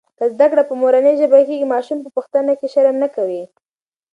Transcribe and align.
که 0.17 0.25
زده 0.35 0.45
کړه 0.51 0.63
په 0.69 0.73
مورنۍ 0.81 1.13
ژبه 1.21 1.39
کېږي، 1.47 1.71
ماشوم 1.73 1.97
په 2.01 2.09
پوښتنه 2.15 2.51
کې 2.59 2.67
شرم 2.73 2.95
نه 3.03 3.07
کوي. 3.15 3.43